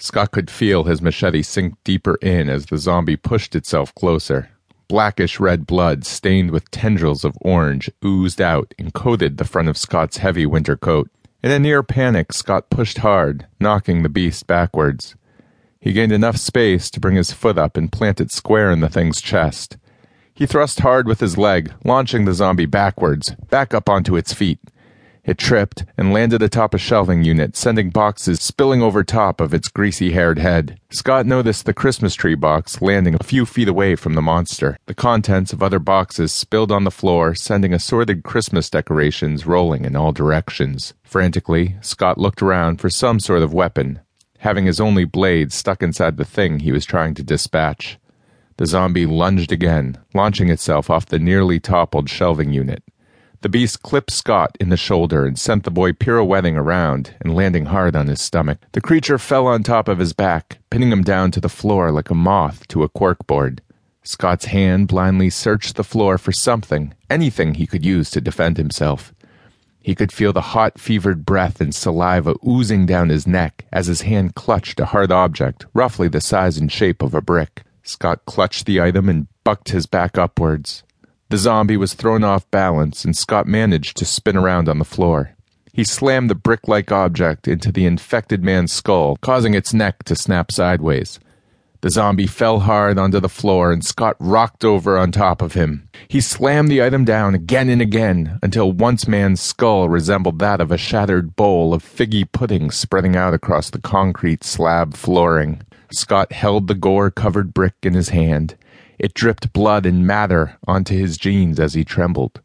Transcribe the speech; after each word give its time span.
Scott 0.00 0.30
could 0.30 0.48
feel 0.48 0.84
his 0.84 1.02
machete 1.02 1.42
sink 1.42 1.74
deeper 1.82 2.14
in 2.22 2.48
as 2.48 2.66
the 2.66 2.78
zombie 2.78 3.16
pushed 3.16 3.56
itself 3.56 3.92
closer. 3.96 4.50
Blackish 4.86 5.40
red 5.40 5.66
blood, 5.66 6.06
stained 6.06 6.52
with 6.52 6.70
tendrils 6.70 7.24
of 7.24 7.36
orange, 7.42 7.90
oozed 8.04 8.40
out 8.40 8.72
and 8.78 8.94
coated 8.94 9.36
the 9.36 9.44
front 9.44 9.68
of 9.68 9.76
Scott's 9.76 10.18
heavy 10.18 10.46
winter 10.46 10.76
coat. 10.76 11.10
In 11.42 11.50
a 11.50 11.58
near 11.58 11.82
panic, 11.82 12.32
Scott 12.32 12.70
pushed 12.70 12.98
hard, 12.98 13.46
knocking 13.60 14.02
the 14.02 14.08
beast 14.08 14.46
backwards. 14.46 15.16
He 15.80 15.92
gained 15.92 16.12
enough 16.12 16.36
space 16.36 16.90
to 16.90 17.00
bring 17.00 17.16
his 17.16 17.32
foot 17.32 17.58
up 17.58 17.76
and 17.76 17.92
plant 17.92 18.20
it 18.20 18.30
square 18.30 18.70
in 18.70 18.80
the 18.80 18.88
thing's 18.88 19.20
chest. 19.20 19.76
He 20.32 20.46
thrust 20.46 20.80
hard 20.80 21.08
with 21.08 21.18
his 21.18 21.36
leg, 21.36 21.72
launching 21.84 22.24
the 22.24 22.34
zombie 22.34 22.66
backwards, 22.66 23.30
back 23.50 23.74
up 23.74 23.88
onto 23.88 24.16
its 24.16 24.32
feet. 24.32 24.60
It 25.28 25.36
tripped 25.36 25.84
and 25.98 26.10
landed 26.10 26.40
atop 26.40 26.72
a 26.72 26.78
shelving 26.78 27.22
unit, 27.22 27.54
sending 27.54 27.90
boxes 27.90 28.40
spilling 28.40 28.80
over 28.80 29.04
top 29.04 29.42
of 29.42 29.52
its 29.52 29.68
greasy 29.68 30.12
haired 30.12 30.38
head. 30.38 30.80
Scott 30.88 31.26
noticed 31.26 31.66
the 31.66 31.74
Christmas 31.74 32.14
tree 32.14 32.34
box 32.34 32.80
landing 32.80 33.14
a 33.14 33.22
few 33.22 33.44
feet 33.44 33.68
away 33.68 33.94
from 33.94 34.14
the 34.14 34.22
monster. 34.22 34.78
The 34.86 34.94
contents 34.94 35.52
of 35.52 35.62
other 35.62 35.78
boxes 35.78 36.32
spilled 36.32 36.72
on 36.72 36.84
the 36.84 36.90
floor, 36.90 37.34
sending 37.34 37.74
assorted 37.74 38.24
Christmas 38.24 38.70
decorations 38.70 39.44
rolling 39.44 39.84
in 39.84 39.96
all 39.96 40.12
directions. 40.12 40.94
Frantically, 41.04 41.76
Scott 41.82 42.16
looked 42.16 42.40
around 42.40 42.80
for 42.80 42.88
some 42.88 43.20
sort 43.20 43.42
of 43.42 43.52
weapon, 43.52 44.00
having 44.38 44.64
his 44.64 44.80
only 44.80 45.04
blade 45.04 45.52
stuck 45.52 45.82
inside 45.82 46.16
the 46.16 46.24
thing 46.24 46.60
he 46.60 46.72
was 46.72 46.86
trying 46.86 47.12
to 47.12 47.22
dispatch. 47.22 47.98
The 48.56 48.64
zombie 48.64 49.04
lunged 49.04 49.52
again, 49.52 49.98
launching 50.14 50.48
itself 50.48 50.88
off 50.88 51.04
the 51.04 51.18
nearly 51.18 51.60
toppled 51.60 52.08
shelving 52.08 52.54
unit. 52.54 52.82
The 53.40 53.48
beast 53.48 53.84
clipped 53.84 54.10
Scott 54.10 54.56
in 54.58 54.68
the 54.68 54.76
shoulder 54.76 55.24
and 55.24 55.38
sent 55.38 55.62
the 55.62 55.70
boy 55.70 55.92
pirouetting 55.92 56.56
around 56.56 57.14
and 57.20 57.36
landing 57.36 57.66
hard 57.66 57.94
on 57.94 58.08
his 58.08 58.20
stomach. 58.20 58.58
The 58.72 58.80
creature 58.80 59.16
fell 59.16 59.46
on 59.46 59.62
top 59.62 59.86
of 59.86 60.00
his 60.00 60.12
back, 60.12 60.58
pinning 60.70 60.90
him 60.90 61.04
down 61.04 61.30
to 61.30 61.40
the 61.40 61.48
floor 61.48 61.92
like 61.92 62.10
a 62.10 62.16
moth 62.16 62.66
to 62.68 62.82
a 62.82 62.88
corkboard. 62.88 63.60
Scott's 64.02 64.46
hand 64.46 64.88
blindly 64.88 65.30
searched 65.30 65.76
the 65.76 65.84
floor 65.84 66.18
for 66.18 66.32
something, 66.32 66.94
anything 67.08 67.54
he 67.54 67.66
could 67.66 67.84
use 67.84 68.10
to 68.10 68.20
defend 68.20 68.56
himself. 68.56 69.14
He 69.78 69.94
could 69.94 70.10
feel 70.10 70.32
the 70.32 70.40
hot, 70.40 70.80
fevered 70.80 71.24
breath 71.24 71.60
and 71.60 71.72
saliva 71.72 72.34
oozing 72.44 72.86
down 72.86 73.08
his 73.08 73.26
neck 73.26 73.66
as 73.72 73.86
his 73.86 74.00
hand 74.00 74.34
clutched 74.34 74.80
a 74.80 74.86
hard 74.86 75.12
object, 75.12 75.64
roughly 75.74 76.08
the 76.08 76.20
size 76.20 76.58
and 76.58 76.72
shape 76.72 77.02
of 77.02 77.14
a 77.14 77.22
brick. 77.22 77.62
Scott 77.84 78.26
clutched 78.26 78.66
the 78.66 78.80
item 78.80 79.08
and 79.08 79.28
bucked 79.44 79.68
his 79.68 79.86
back 79.86 80.18
upwards. 80.18 80.82
The 81.30 81.36
zombie 81.36 81.76
was 81.76 81.92
thrown 81.92 82.24
off 82.24 82.50
balance, 82.50 83.04
and 83.04 83.14
Scott 83.14 83.46
managed 83.46 83.98
to 83.98 84.06
spin 84.06 84.34
around 84.34 84.66
on 84.66 84.78
the 84.78 84.84
floor. 84.84 85.32
He 85.74 85.84
slammed 85.84 86.30
the 86.30 86.34
brick 86.34 86.66
like 86.66 86.90
object 86.90 87.46
into 87.46 87.70
the 87.70 87.84
infected 87.84 88.42
man's 88.42 88.72
skull, 88.72 89.18
causing 89.20 89.52
its 89.52 89.74
neck 89.74 90.04
to 90.04 90.16
snap 90.16 90.50
sideways. 90.50 91.20
The 91.82 91.90
zombie 91.90 92.26
fell 92.26 92.60
hard 92.60 92.98
onto 92.98 93.20
the 93.20 93.28
floor, 93.28 93.70
and 93.70 93.84
Scott 93.84 94.16
rocked 94.18 94.64
over 94.64 94.96
on 94.96 95.12
top 95.12 95.42
of 95.42 95.52
him. 95.52 95.88
He 96.08 96.22
slammed 96.22 96.70
the 96.70 96.82
item 96.82 97.04
down 97.04 97.34
again 97.34 97.68
and 97.68 97.82
again 97.82 98.38
until 98.42 98.72
once 98.72 99.06
man's 99.06 99.42
skull 99.42 99.88
resembled 99.88 100.38
that 100.38 100.62
of 100.62 100.72
a 100.72 100.78
shattered 100.78 101.36
bowl 101.36 101.74
of 101.74 101.84
figgy 101.84 102.24
pudding 102.32 102.70
spreading 102.70 103.16
out 103.16 103.34
across 103.34 103.68
the 103.68 103.80
concrete 103.80 104.42
slab 104.42 104.94
flooring. 104.94 105.60
Scott 105.92 106.32
held 106.32 106.68
the 106.68 106.74
gore 106.74 107.10
covered 107.10 107.52
brick 107.54 107.74
in 107.82 107.92
his 107.92 108.08
hand. 108.08 108.56
It 108.98 109.14
dripped 109.14 109.52
blood 109.52 109.86
and 109.86 110.06
matter 110.06 110.56
onto 110.66 110.96
his 110.96 111.16
jeans 111.16 111.60
as 111.60 111.74
he 111.74 111.84
trembled. 111.84 112.40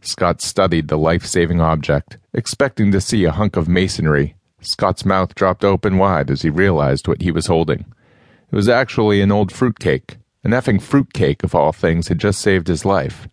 Scott 0.00 0.40
studied 0.40 0.88
the 0.88 0.98
life 0.98 1.24
saving 1.24 1.60
object, 1.60 2.18
expecting 2.34 2.90
to 2.90 3.00
see 3.00 3.24
a 3.24 3.30
hunk 3.30 3.56
of 3.56 3.68
masonry. 3.68 4.34
Scott's 4.60 5.04
mouth 5.04 5.34
dropped 5.34 5.64
open 5.64 5.98
wide 5.98 6.30
as 6.30 6.42
he 6.42 6.50
realized 6.50 7.06
what 7.06 7.22
he 7.22 7.30
was 7.30 7.46
holding. 7.46 7.86
It 8.50 8.56
was 8.56 8.68
actually 8.68 9.20
an 9.20 9.30
old 9.30 9.52
fruitcake. 9.52 10.18
An 10.44 10.50
effing 10.50 10.82
fruitcake, 10.82 11.44
of 11.44 11.54
all 11.54 11.72
things, 11.72 12.08
had 12.08 12.18
just 12.18 12.40
saved 12.40 12.66
his 12.66 12.84
life. 12.84 13.28